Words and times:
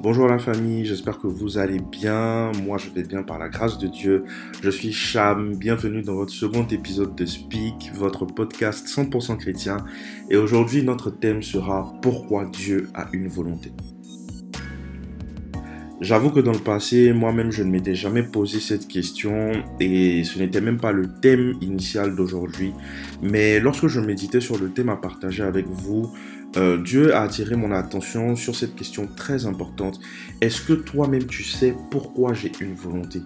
Bonjour 0.00 0.28
la 0.28 0.38
famille, 0.38 0.84
j'espère 0.84 1.18
que 1.18 1.26
vous 1.26 1.58
allez 1.58 1.80
bien. 1.80 2.52
Moi 2.62 2.78
je 2.78 2.88
vais 2.90 3.02
bien 3.02 3.24
par 3.24 3.36
la 3.40 3.48
grâce 3.48 3.78
de 3.78 3.88
Dieu. 3.88 4.24
Je 4.62 4.70
suis 4.70 4.92
Cham, 4.92 5.56
bienvenue 5.56 6.02
dans 6.02 6.14
votre 6.14 6.32
second 6.32 6.64
épisode 6.68 7.16
de 7.16 7.26
Speak, 7.26 7.90
votre 7.94 8.24
podcast 8.24 8.86
100% 8.86 9.38
chrétien. 9.38 9.78
Et 10.30 10.36
aujourd'hui 10.36 10.84
notre 10.84 11.10
thème 11.10 11.42
sera 11.42 11.92
Pourquoi 12.00 12.44
Dieu 12.44 12.88
a 12.94 13.08
une 13.12 13.26
volonté? 13.26 13.72
J'avoue 16.00 16.30
que 16.30 16.38
dans 16.38 16.52
le 16.52 16.60
passé, 16.60 17.12
moi-même, 17.12 17.50
je 17.50 17.64
ne 17.64 17.70
m'étais 17.72 17.96
jamais 17.96 18.22
posé 18.22 18.60
cette 18.60 18.86
question 18.86 19.64
et 19.80 20.22
ce 20.22 20.38
n'était 20.38 20.60
même 20.60 20.78
pas 20.78 20.92
le 20.92 21.08
thème 21.20 21.54
initial 21.60 22.14
d'aujourd'hui. 22.14 22.72
Mais 23.20 23.58
lorsque 23.58 23.88
je 23.88 23.98
méditais 23.98 24.40
sur 24.40 24.58
le 24.58 24.70
thème 24.70 24.90
à 24.90 24.96
partager 24.96 25.42
avec 25.42 25.66
vous, 25.66 26.12
euh, 26.56 26.78
Dieu 26.82 27.14
a 27.14 27.22
attiré 27.22 27.56
mon 27.56 27.72
attention 27.72 28.34
sur 28.34 28.56
cette 28.56 28.74
question 28.74 29.06
très 29.06 29.46
importante. 29.46 30.00
Est-ce 30.40 30.62
que 30.62 30.72
toi-même 30.72 31.26
tu 31.26 31.44
sais 31.44 31.74
pourquoi 31.90 32.32
j'ai 32.32 32.52
une 32.60 32.74
volonté? 32.74 33.20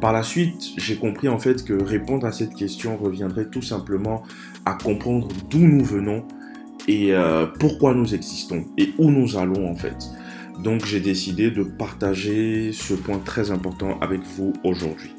Par 0.00 0.12
la 0.12 0.22
suite, 0.22 0.72
j'ai 0.76 0.96
compris 0.96 1.28
en 1.28 1.38
fait 1.38 1.64
que 1.64 1.72
répondre 1.72 2.26
à 2.26 2.32
cette 2.32 2.54
question 2.54 2.96
reviendrait 2.96 3.46
tout 3.46 3.62
simplement 3.62 4.24
à 4.64 4.74
comprendre 4.74 5.28
d'où 5.50 5.60
nous 5.60 5.84
venons 5.84 6.24
et 6.88 7.14
euh, 7.14 7.46
pourquoi 7.46 7.94
nous 7.94 8.14
existons 8.14 8.64
et 8.76 8.92
où 8.98 9.10
nous 9.10 9.36
allons 9.36 9.70
en 9.70 9.76
fait. 9.76 9.96
Donc 10.62 10.84
j'ai 10.84 11.00
décidé 11.00 11.50
de 11.50 11.62
partager 11.62 12.72
ce 12.72 12.94
point 12.94 13.18
très 13.18 13.50
important 13.50 13.98
avec 14.00 14.20
vous 14.36 14.52
aujourd'hui. 14.64 15.14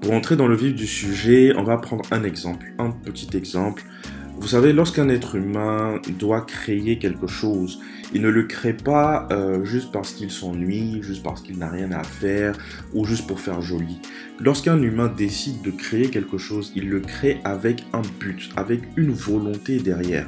Pour 0.00 0.12
entrer 0.12 0.36
dans 0.36 0.46
le 0.46 0.54
vif 0.54 0.74
du 0.74 0.86
sujet, 0.86 1.52
on 1.56 1.64
va 1.64 1.76
prendre 1.76 2.04
un 2.12 2.22
exemple, 2.22 2.72
un 2.78 2.90
petit 2.90 3.36
exemple 3.36 3.84
vous 4.40 4.46
savez, 4.46 4.72
lorsqu'un 4.72 5.08
être 5.08 5.34
humain 5.34 6.00
doit 6.18 6.42
créer 6.42 6.98
quelque 6.98 7.26
chose, 7.26 7.80
il 8.14 8.22
ne 8.22 8.28
le 8.28 8.44
crée 8.44 8.72
pas 8.72 9.28
euh, 9.32 9.64
juste 9.64 9.92
parce 9.92 10.12
qu'il 10.12 10.30
s'ennuie, 10.30 11.02
juste 11.02 11.22
parce 11.22 11.42
qu'il 11.42 11.58
n'a 11.58 11.68
rien 11.68 11.92
à 11.92 12.02
faire 12.04 12.54
ou 12.94 13.04
juste 13.04 13.26
pour 13.26 13.40
faire 13.40 13.60
joli. 13.60 14.00
Lorsqu'un 14.40 14.80
humain 14.80 15.12
décide 15.14 15.62
de 15.62 15.70
créer 15.70 16.10
quelque 16.10 16.38
chose, 16.38 16.72
il 16.76 16.88
le 16.88 17.00
crée 17.00 17.40
avec 17.44 17.84
un 17.92 18.02
but, 18.20 18.50
avec 18.56 18.82
une 18.96 19.10
volonté 19.10 19.78
derrière. 19.78 20.26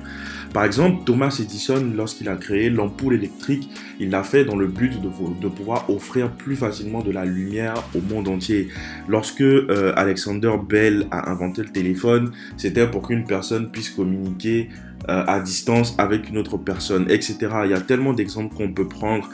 Par 0.52 0.64
exemple, 0.64 1.04
Thomas 1.06 1.36
Edison, 1.40 1.92
lorsqu'il 1.94 2.28
a 2.28 2.34
créé 2.34 2.70
l'ampoule 2.70 3.14
électrique, 3.14 3.70
il 4.00 4.10
l'a 4.10 4.24
fait 4.24 4.44
dans 4.44 4.56
le 4.56 4.66
but 4.66 5.00
de, 5.00 5.48
pouvoir 5.48 5.88
offrir 5.88 6.32
plus 6.32 6.56
facilement 6.56 7.02
de 7.02 7.12
la 7.12 7.24
lumière 7.24 7.84
au 7.94 8.00
monde 8.00 8.26
entier. 8.26 8.68
Lorsque 9.06 9.42
euh, 9.42 9.92
Alexander 9.94 10.54
Bell 10.68 11.06
a 11.12 11.30
inventé 11.30 11.62
le 11.62 11.68
téléphone, 11.68 12.32
c'était 12.56 12.88
pour 12.88 13.06
qu'une 13.06 13.24
personne 13.24 13.70
puisse 13.70 13.90
communiquer 14.00 14.68
euh, 15.08 15.24
à 15.26 15.40
distance 15.40 15.94
avec 15.98 16.28
une 16.30 16.38
autre 16.38 16.56
personne, 16.56 17.06
etc. 17.10 17.36
Il 17.64 17.70
y 17.70 17.74
a 17.74 17.80
tellement 17.80 18.14
d'exemples 18.14 18.54
qu'on 18.56 18.72
peut 18.72 18.88
prendre. 18.88 19.28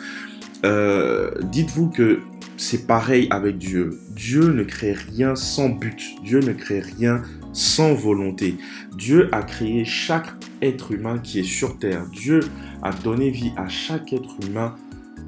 Euh, 0.64 1.30
dites-vous 1.42 1.90
que 1.90 2.20
c'est 2.56 2.86
pareil 2.86 3.28
avec 3.30 3.58
Dieu. 3.58 3.98
Dieu 4.10 4.52
ne 4.52 4.64
crée 4.64 4.92
rien 4.92 5.36
sans 5.36 5.68
but. 5.68 6.00
Dieu 6.24 6.40
ne 6.40 6.52
crée 6.52 6.80
rien 6.80 7.22
sans 7.52 7.94
volonté. 7.94 8.56
Dieu 8.96 9.28
a 9.32 9.42
créé 9.42 9.84
chaque 9.84 10.28
être 10.62 10.92
humain 10.92 11.18
qui 11.18 11.40
est 11.40 11.50
sur 11.58 11.78
terre. 11.78 12.06
Dieu 12.12 12.40
a 12.82 12.92
donné 12.92 13.30
vie 13.30 13.52
à 13.56 13.68
chaque 13.68 14.12
être 14.12 14.36
humain 14.46 14.74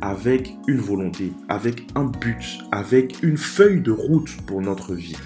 avec 0.01 0.55
une 0.67 0.81
volonté, 0.81 1.33
avec 1.49 1.87
un 1.95 2.05
but, 2.05 2.61
avec 2.71 3.23
une 3.23 3.37
feuille 3.37 3.81
de 3.81 3.91
route 3.91 4.31
pour 4.47 4.63
notre 4.63 4.95
vie. 4.95 5.17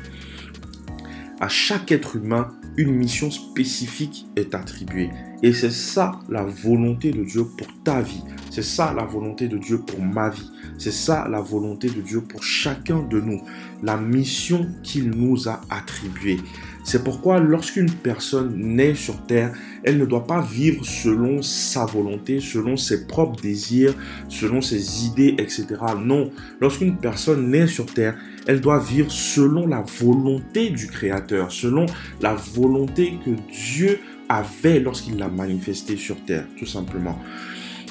À 1.41 1.49
chaque 1.49 1.93
être 1.93 2.17
humain, 2.17 2.49
une 2.77 2.93
mission 2.93 3.31
spécifique 3.31 4.27
est 4.37 4.55
attribuée. 4.55 5.11
Et 5.43 5.53
c'est 5.53 5.71
ça 5.71 6.21
la 6.29 6.45
volonté 6.45 7.11
de 7.11 7.25
Dieu 7.25 7.45
pour 7.45 7.67
ta 7.85 8.01
vie. 8.01 8.23
C'est 8.53 8.61
ça 8.61 8.93
la 8.93 9.05
volonté 9.05 9.49
de 9.49 9.57
Dieu 9.57 9.79
pour 9.79 10.03
ma 10.03 10.29
vie. 10.29 10.51
C'est 10.77 10.93
ça 10.93 11.27
la 11.27 11.41
volonté 11.41 11.89
de 11.89 12.03
Dieu 12.03 12.21
pour 12.21 12.43
chacun 12.43 13.03
de 13.03 13.19
nous. 13.19 13.41
La 13.83 13.97
mission 13.97 14.69
qu'il 14.83 15.09
nous 15.09 15.49
a 15.49 15.63
attribuée. 15.71 16.39
C'est 16.85 17.03
pourquoi 17.03 17.41
lorsqu'une 17.41 17.91
personne 17.91 18.55
naît 18.55 18.95
sur 18.95 19.25
terre, 19.25 19.55
elle 19.85 19.97
ne 19.97 20.05
doit 20.05 20.27
pas 20.27 20.43
vivre 20.43 20.85
selon 20.85 21.41
sa 21.41 21.87
volonté, 21.87 22.41
selon 22.41 22.77
ses 22.77 23.07
propres 23.07 23.41
désirs, 23.41 23.95
selon 24.29 24.61
ses 24.61 25.07
idées, 25.07 25.35
etc. 25.39 25.65
Non, 25.99 26.31
lorsqu'une 26.61 26.99
personne 26.99 27.49
naît 27.49 27.67
sur 27.67 27.87
terre, 27.87 28.19
elle 28.47 28.61
doit 28.61 28.81
vivre 28.81 29.11
selon 29.11 29.67
la 29.67 29.81
volonté 29.81 30.69
du 30.69 30.89
Créateur, 30.89 31.51
selon 31.51 31.87
la 32.21 32.35
volonté 32.35 33.15
que 33.25 33.31
Dieu 33.51 33.99
avait 34.29 34.79
lorsqu'il 34.79 35.17
l'a 35.17 35.29
manifesté 35.29 35.97
sur 35.97 36.23
terre, 36.27 36.45
tout 36.59 36.67
simplement. 36.67 37.19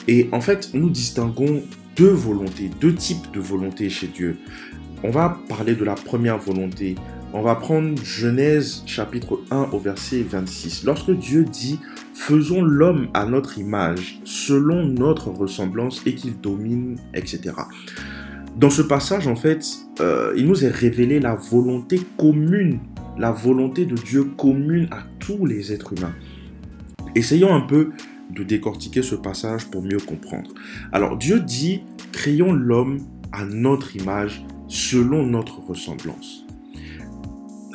Et 0.07 0.29
en 0.31 0.41
fait, 0.41 0.71
nous 0.73 0.89
distinguons 0.89 1.63
deux 1.95 2.09
volontés, 2.09 2.69
deux 2.79 2.93
types 2.93 3.31
de 3.33 3.39
volontés 3.39 3.89
chez 3.89 4.07
Dieu. 4.07 4.37
On 5.03 5.09
va 5.09 5.39
parler 5.49 5.75
de 5.75 5.83
la 5.83 5.95
première 5.95 6.37
volonté, 6.37 6.95
on 7.33 7.41
va 7.41 7.55
prendre 7.55 7.97
Genèse 8.03 8.83
chapitre 8.85 9.39
1 9.51 9.69
au 9.71 9.79
verset 9.79 10.21
26. 10.21 10.83
Lorsque 10.83 11.11
Dieu 11.11 11.45
dit 11.45 11.79
Faisons 12.13 12.61
l'homme 12.61 13.07
à 13.13 13.25
notre 13.25 13.57
image, 13.57 14.19
selon 14.25 14.85
notre 14.85 15.29
ressemblance, 15.29 16.01
et 16.05 16.13
qu'il 16.13 16.39
domine, 16.39 16.99
etc. 17.13 17.53
Dans 18.57 18.69
ce 18.69 18.81
passage, 18.81 19.27
en 19.27 19.37
fait, 19.37 19.65
euh, 20.01 20.33
il 20.35 20.45
nous 20.45 20.65
est 20.65 20.69
révélé 20.69 21.19
la 21.21 21.35
volonté 21.35 22.01
commune, 22.17 22.79
la 23.17 23.31
volonté 23.31 23.85
de 23.85 23.95
Dieu 23.95 24.25
commune 24.25 24.87
à 24.91 25.03
tous 25.19 25.45
les 25.45 25.71
êtres 25.71 25.93
humains. 25.97 26.13
Essayons 27.15 27.53
un 27.53 27.61
peu 27.61 27.91
de 28.33 28.43
décortiquer 28.43 29.01
ce 29.01 29.15
passage 29.15 29.65
pour 29.65 29.81
mieux 29.83 29.99
comprendre. 29.99 30.51
Alors, 30.91 31.17
Dieu 31.17 31.39
dit 31.39 31.83
Créons 32.11 32.53
l'homme 32.53 32.99
à 33.31 33.45
notre 33.45 33.95
image, 33.95 34.45
selon 34.67 35.25
notre 35.25 35.59
ressemblance 35.59 36.45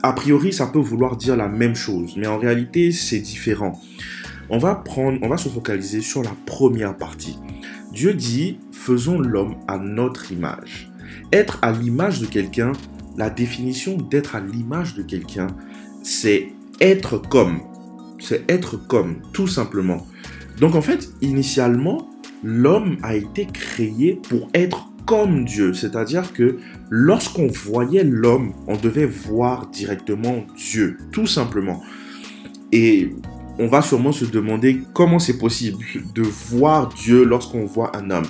a 0.07 0.13
priori, 0.13 0.53
ça 0.53 0.67
peut 0.67 0.79
vouloir 0.79 1.17
dire 1.17 1.37
la 1.37 1.49
même 1.49 1.75
chose, 1.75 2.15
mais 2.17 2.29
en 2.29 2.39
réalité, 2.39 2.93
c'est 2.93 3.19
différent. 3.19 3.81
On 4.49 4.59
va 4.59 4.77
prendre, 4.77 5.19
on 5.23 5.29
va 5.29 5.37
se 5.37 5.49
focaliser 5.49 6.01
sur 6.01 6.23
la 6.23 6.35
première 6.47 6.97
partie. 6.97 7.37
Dieu 7.93 8.15
dit, 8.15 8.61
faisons 8.71 9.19
l'homme 9.19 9.57
à 9.67 9.79
notre 9.79 10.31
image. 10.31 10.93
Être 11.33 11.59
à 11.63 11.73
l'image 11.73 12.21
de 12.21 12.27
quelqu'un, 12.27 12.71
la 13.17 13.31
définition 13.31 13.97
d'être 13.97 14.37
à 14.37 14.41
l'image 14.41 14.95
de 14.95 15.03
quelqu'un, 15.03 15.49
c'est 16.05 16.53
être 16.81 17.19
comme. 17.19 17.61
C'est 18.21 18.49
être 18.49 18.77
comme, 18.77 19.17
tout 19.33 19.49
simplement. 19.49 20.07
Donc 20.59 20.75
en 20.75 20.83
fait, 20.83 21.11
initialement, 21.21 22.11
l'homme 22.43 22.97
a 23.03 23.17
été 23.17 23.47
créé 23.47 24.21
pour 24.29 24.49
être 24.55 24.91
comme 25.07 25.45
Dieu. 25.45 25.73
C'est-à-dire 25.73 26.33
que 26.33 26.59
lorsqu'on 26.91 27.47
voyait 27.47 28.05
l'homme, 28.05 28.53
on 28.67 28.77
devait 28.77 29.07
voir 29.07 29.69
directement 29.69 30.45
Dieu, 30.57 30.99
tout 31.13 31.27
simplement. 31.27 31.83
Et 32.73 33.13
on 33.59 33.69
va 33.69 33.81
sûrement 33.81 34.13
se 34.13 34.25
demander 34.25 34.83
comment 34.93 35.19
c'est 35.19 35.39
possible 35.39 35.79
de 36.15 36.23
voir 36.23 36.89
Dieu 36.89 37.25
lorsqu'on 37.25 37.65
voit 37.65 37.97
un 37.97 38.11
homme. 38.11 38.27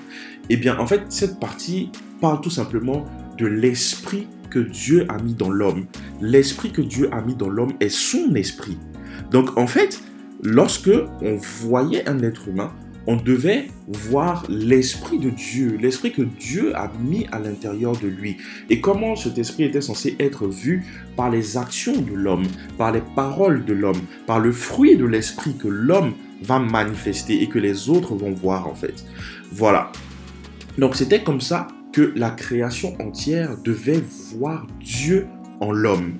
Eh 0.51 0.57
bien, 0.57 0.79
en 0.79 0.87
fait, 0.87 1.03
cette 1.09 1.41
partie 1.41 1.91
parle 2.21 2.41
tout 2.41 2.51
simplement 2.51 3.05
de 3.39 3.47
l'esprit 3.47 4.29
que 4.51 4.61
Dieu 4.61 5.05
a 5.09 5.21
mis 5.21 5.35
dans 5.35 5.51
l'homme. 5.51 5.87
L'esprit 6.21 6.71
que 6.71 6.83
Dieu 6.83 7.09
a 7.13 7.21
mis 7.23 7.35
dans 7.35 7.49
l'homme 7.49 7.73
est 7.81 7.89
son 7.89 8.35
esprit. 8.37 8.79
Donc, 9.33 9.57
en 9.59 9.67
fait, 9.67 10.01
lorsque 10.47 10.91
on 11.23 11.37
voyait 11.37 12.09
un 12.09 12.23
être 12.23 12.49
humain, 12.49 12.73
on 13.09 13.17
devait 13.17 13.67
voir 13.87 14.45
l'Esprit 14.49 15.19
de 15.19 15.31
Dieu, 15.31 15.77
l'Esprit 15.81 16.13
que 16.13 16.23
Dieu 16.23 16.75
a 16.77 16.91
mis 17.01 17.27
à 17.31 17.39
l'intérieur 17.39 17.97
de 17.97 18.09
lui. 18.09 18.37
Et 18.69 18.81
comment 18.81 19.15
cet 19.15 19.39
Esprit 19.39 19.65
était 19.65 19.81
censé 19.81 20.17
être 20.19 20.47
vu? 20.47 20.85
Par 21.17 21.31
les 21.31 21.57
actions 21.57 22.01
de 22.01 22.13
l'homme, 22.13 22.47
par 22.79 22.93
les 22.93 23.03
paroles 23.15 23.65
de 23.65 23.75
l'homme, 23.75 24.01
par 24.27 24.41
le 24.41 24.53
fruit 24.53 24.97
de 24.97 25.05
l'Esprit 25.05 25.57
que 25.57 25.69
l'homme 25.69 26.15
va 26.43 26.59
manifester 26.59 27.43
et 27.43 27.49
que 27.49 27.59
les 27.59 27.89
autres 27.89 28.15
vont 28.15 28.33
voir 28.33 28.67
en 28.67 28.75
fait. 28.75 29.05
Voilà. 29.53 29.93
Donc 30.79 30.97
c'était 30.97 31.23
comme 31.23 31.41
ça 31.41 31.69
que 31.93 32.13
la 32.17 32.31
création 32.31 33.01
entière 33.01 33.57
devait 33.63 34.03
voir 34.35 34.67
Dieu 34.81 35.27
en 35.61 35.73
l'homme. 35.73 36.19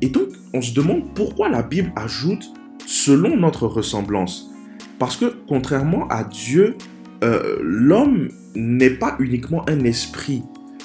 Et 0.00 0.08
donc 0.08 0.28
on 0.54 0.60
se 0.60 0.74
demande 0.74 1.14
pourquoi 1.14 1.48
la 1.48 1.62
Bible 1.62 1.92
ajoute 1.96 2.52
selon 2.92 3.38
notre 3.38 3.66
ressemblance. 3.66 4.50
Parce 4.98 5.16
que 5.16 5.34
contrairement 5.48 6.06
à 6.08 6.24
Dieu, 6.24 6.76
euh, 7.24 7.56
l'homme 7.62 8.28
n'est 8.54 8.90
pas 8.90 9.16
uniquement 9.18 9.64
un 9.66 9.80
esprit, 9.84 10.42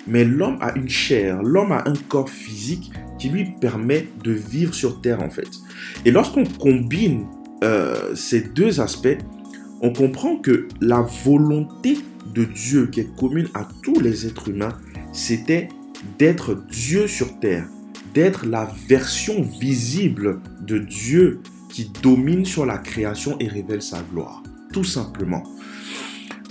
mais 0.07 0.23
l'homme 0.23 0.57
a 0.61 0.73
une 0.77 0.87
chair, 0.87 1.43
l'homme 1.43 1.73
a 1.73 1.83
un 1.85 1.95
corps 2.07 2.29
physique 2.29 2.93
qui 3.19 3.27
lui 3.27 3.51
permet 3.59 4.07
de 4.23 4.31
vivre 4.31 4.73
sur 4.73 5.01
Terre 5.01 5.21
en 5.21 5.29
fait. 5.29 5.49
Et 6.05 6.11
lorsqu'on 6.11 6.45
combine 6.45 7.25
euh, 7.65 8.15
ces 8.15 8.39
deux 8.39 8.79
aspects, 8.79 9.17
on 9.81 9.91
comprend 9.91 10.37
que 10.37 10.69
la 10.79 11.01
volonté 11.25 11.97
de 12.33 12.45
Dieu 12.45 12.87
qui 12.87 13.01
est 13.01 13.15
commune 13.17 13.49
à 13.53 13.67
tous 13.83 13.99
les 13.99 14.25
êtres 14.25 14.47
humains, 14.47 14.77
c'était 15.11 15.67
d'être 16.17 16.55
Dieu 16.71 17.07
sur 17.07 17.37
Terre, 17.41 17.67
d'être 18.13 18.45
la 18.45 18.71
version 18.87 19.41
visible 19.41 20.39
de 20.61 20.77
Dieu 20.77 21.41
domine 21.85 22.45
sur 22.45 22.65
la 22.65 22.77
création 22.77 23.37
et 23.39 23.47
révèle 23.47 23.81
sa 23.81 24.01
gloire. 24.01 24.43
Tout 24.71 24.83
simplement. 24.83 25.43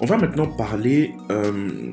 On 0.01 0.07
va 0.07 0.19
maintenant 0.19 0.47
parler 0.47 1.15
euh, 1.31 1.93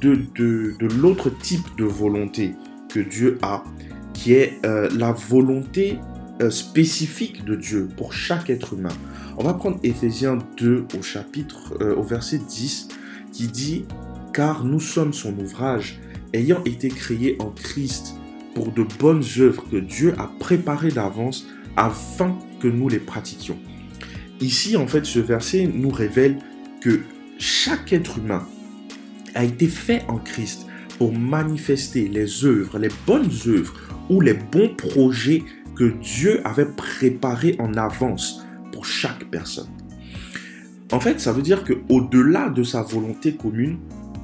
de, 0.00 0.86
l'autre 0.96 1.28
type 1.28 1.76
de 1.76 1.84
volonté 1.84 2.54
que 2.88 3.00
Dieu 3.00 3.38
a, 3.42 3.64
qui 4.12 4.34
est 4.34 4.60
euh, 4.64 4.88
la 4.96 5.10
volonté 5.10 5.98
euh, 6.40 6.50
spécifique 6.50 7.44
de 7.44 7.56
Dieu 7.56 7.88
pour 7.96 8.12
chaque 8.12 8.48
être 8.48 8.74
humain. 8.74 8.94
On 9.38 9.42
va 9.42 9.54
prendre 9.54 9.80
Éphésiens 9.82 10.38
2 10.56 10.84
au 10.96 11.02
chapitre, 11.02 11.72
au 11.96 12.02
verset 12.02 12.38
10, 12.38 12.88
qui 13.32 13.48
dit 13.48 13.86
Car 14.32 14.64
nous 14.64 14.78
sommes 14.78 15.12
son 15.12 15.36
ouvrage, 15.38 16.00
ayant 16.34 16.62
été 16.64 16.88
créés 16.88 17.36
en 17.40 17.50
Christ 17.50 18.14
pour 18.54 18.70
de 18.70 18.84
bonnes 19.00 19.24
œuvres 19.38 19.64
que 19.68 19.78
Dieu 19.78 20.14
a 20.18 20.30
préparées 20.38 20.90
d'avance 20.90 21.46
afin 21.76 22.38
que 22.60 22.68
nous 22.68 22.88
les 22.88 22.98
pratiquions. 22.98 23.58
Ici, 24.40 24.76
en 24.76 24.86
fait, 24.86 25.04
ce 25.04 25.18
verset 25.18 25.70
nous 25.72 25.90
révèle 25.90 26.38
que 26.80 27.00
chaque 27.38 27.92
être 27.92 28.18
humain 28.18 28.46
a 29.34 29.44
été 29.44 29.66
fait 29.66 30.02
en 30.08 30.18
Christ 30.18 30.66
pour 30.98 31.16
manifester 31.16 32.08
les 32.08 32.44
œuvres, 32.44 32.78
les 32.78 32.90
bonnes 33.06 33.30
œuvres 33.46 33.74
ou 34.10 34.20
les 34.20 34.34
bons 34.34 34.74
projets 34.76 35.42
que 35.76 35.84
Dieu 36.00 36.40
avait 36.46 36.66
préparés 36.66 37.56
en 37.58 37.74
avance 37.74 38.44
pour 38.72 38.84
chaque 38.84 39.24
personne. 39.30 39.68
En 40.92 41.00
fait, 41.00 41.20
ça 41.20 41.32
veut 41.32 41.42
dire 41.42 41.64
que 41.64 41.74
au-delà 41.88 42.50
de 42.50 42.62
sa 42.62 42.82
volonté 42.82 43.34
commune, 43.34 43.78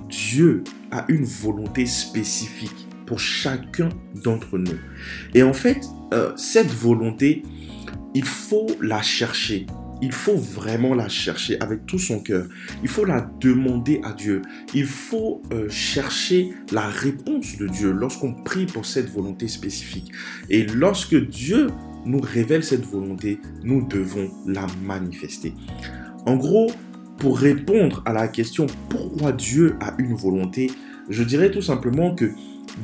Dieu 0.09 0.65
a 0.91 1.05
une 1.09 1.25
volonté 1.25 1.87
spécifique 1.87 2.88
pour 3.09 3.19
chacun 3.19 3.89
d'entre 4.23 4.59
nous. 4.59 4.79
Et 5.35 5.43
en 5.43 5.55
fait, 5.55 5.81
euh, 6.13 6.33
cette 6.37 6.71
volonté, 6.71 7.43
il 8.15 8.25
faut 8.25 8.67
la 8.83 9.01
chercher. 9.01 9.67
Il 10.03 10.13
faut 10.13 10.37
vraiment 10.37 10.95
la 10.95 11.09
chercher 11.09 11.59
avec 11.61 11.87
tout 11.87 11.99
son 11.99 12.21
cœur. 12.21 12.47
Il 12.83 12.89
faut 12.89 13.07
la 13.07 13.23
demander 13.41 14.01
à 14.05 14.13
Dieu. 14.13 14.43
Il 14.75 14.85
faut 14.85 15.43
euh, 15.53 15.71
chercher 15.71 16.51
la 16.71 16.87
réponse 16.87 17.57
de 17.57 17.67
Dieu 17.67 17.93
lorsqu'on 17.93 18.35
prie 18.35 18.67
pour 18.67 18.85
cette 18.85 19.11
volonté 19.11 19.49
spécifique. 19.49 20.13
Et 20.51 20.65
lorsque 20.67 21.17
Dieu 21.17 21.69
nous 22.05 22.21
révèle 22.21 22.63
cette 22.63 22.85
volonté, 22.85 23.41
nous 23.65 23.87
devons 23.89 24.31
la 24.47 24.67
manifester. 24.85 25.55
En 26.27 26.37
gros, 26.37 26.71
pour 27.17 27.39
répondre 27.39 28.03
à 28.05 28.13
la 28.13 28.29
question 28.29 28.67
pourquoi 28.91 29.33
Dieu 29.33 29.77
a 29.81 29.95
une 29.99 30.15
volonté, 30.15 30.71
je 31.09 31.23
dirais 31.23 31.51
tout 31.51 31.63
simplement 31.63 32.15
que 32.15 32.31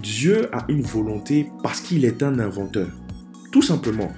Dieu 0.03 0.49
a 0.55 0.65
une 0.69 0.83
volonté 0.83 1.51
parce 1.63 1.81
qu'il 1.81 2.05
est 2.05 2.23
un 2.23 2.39
inventeur. 2.39 2.89
Tout 3.53 3.63
simplement, 3.63 4.13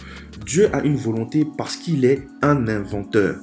Dieu 0.44 0.74
a 0.74 0.82
une 0.82 0.96
volonté 0.96 1.46
parce 1.56 1.76
qu'il 1.76 2.04
est 2.04 2.26
un 2.42 2.68
inventeur. 2.68 3.36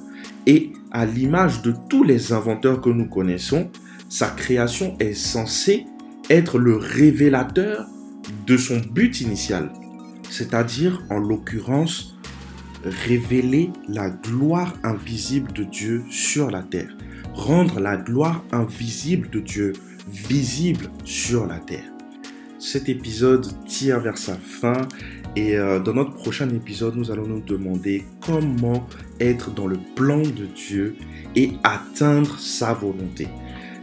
Et 0.46 0.72
à 0.90 1.06
l'image 1.06 1.62
de 1.62 1.74
tous 1.88 2.02
les 2.02 2.32
inventeurs 2.32 2.80
que 2.80 2.90
nous 2.90 3.08
connaissons, 3.08 3.70
sa 4.08 4.28
création 4.28 4.96
est 5.00 5.14
censée 5.14 5.86
être 6.30 6.58
le 6.58 6.76
révélateur 6.76 7.86
de 8.46 8.56
son 8.56 8.78
but 8.78 9.20
initial. 9.20 9.70
C'est-à-dire, 10.30 11.02
en 11.10 11.18
l'occurrence, 11.18 12.16
révéler 13.06 13.70
la 13.88 14.10
gloire 14.10 14.74
invisible 14.82 15.52
de 15.52 15.64
Dieu 15.64 16.04
sur 16.10 16.50
la 16.50 16.62
terre. 16.62 16.96
Rendre 17.34 17.80
la 17.80 17.96
gloire 17.96 18.42
invisible 18.52 19.30
de 19.30 19.40
Dieu 19.40 19.72
visible 20.08 20.90
sur 21.04 21.46
la 21.46 21.58
terre. 21.58 21.93
Cet 22.64 22.88
épisode 22.88 23.46
tire 23.66 24.00
vers 24.00 24.16
sa 24.16 24.36
fin 24.36 24.88
et 25.36 25.54
euh, 25.58 25.78
dans 25.80 25.92
notre 25.92 26.14
prochain 26.14 26.48
épisode, 26.48 26.96
nous 26.96 27.10
allons 27.10 27.26
nous 27.26 27.42
demander 27.42 28.04
comment 28.24 28.88
être 29.20 29.50
dans 29.50 29.66
le 29.66 29.76
plan 29.94 30.22
de 30.22 30.46
Dieu 30.46 30.96
et 31.36 31.52
atteindre 31.62 32.38
sa 32.38 32.72
volonté. 32.72 33.28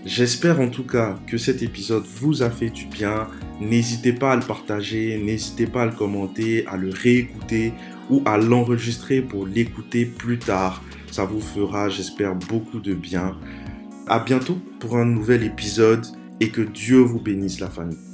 J'espère 0.03 0.59
en 0.59 0.67
tout 0.67 0.83
cas 0.83 1.19
que 1.27 1.37
cet 1.37 1.61
épisode 1.61 2.05
vous 2.21 2.41
a 2.41 2.49
fait 2.49 2.71
du 2.71 2.87
bien. 2.87 3.27
N'hésitez 3.61 4.13
pas 4.13 4.31
à 4.31 4.35
le 4.35 4.41
partager, 4.41 5.21
n'hésitez 5.23 5.67
pas 5.67 5.83
à 5.83 5.85
le 5.85 5.91
commenter, 5.91 6.65
à 6.65 6.75
le 6.75 6.89
réécouter 6.89 7.73
ou 8.09 8.23
à 8.25 8.39
l'enregistrer 8.39 9.21
pour 9.21 9.45
l'écouter 9.45 10.05
plus 10.05 10.39
tard. 10.39 10.83
Ça 11.11 11.23
vous 11.23 11.39
fera, 11.39 11.87
j'espère, 11.89 12.33
beaucoup 12.33 12.79
de 12.79 12.95
bien. 12.95 13.37
À 14.07 14.17
bientôt 14.17 14.57
pour 14.79 14.97
un 14.97 15.05
nouvel 15.05 15.43
épisode 15.43 16.07
et 16.39 16.49
que 16.49 16.61
Dieu 16.61 16.97
vous 16.97 17.19
bénisse 17.19 17.59
la 17.59 17.69
famille. 17.69 18.10